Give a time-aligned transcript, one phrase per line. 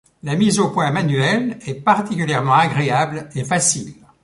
[0.23, 3.93] La mise au point manuelle est particulièrement agréable et facile.